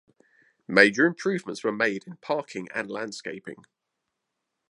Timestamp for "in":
2.07-2.17